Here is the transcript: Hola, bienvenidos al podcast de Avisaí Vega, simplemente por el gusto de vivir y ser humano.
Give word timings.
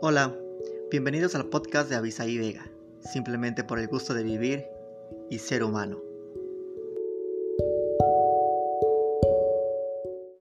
Hola, 0.00 0.32
bienvenidos 0.92 1.34
al 1.34 1.46
podcast 1.46 1.90
de 1.90 1.96
Avisaí 1.96 2.38
Vega, 2.38 2.70
simplemente 3.00 3.64
por 3.64 3.80
el 3.80 3.88
gusto 3.88 4.14
de 4.14 4.22
vivir 4.22 4.64
y 5.28 5.40
ser 5.40 5.64
humano. 5.64 6.07